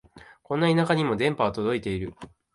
[0.41, 2.15] こんな田舎にも電波は届いてる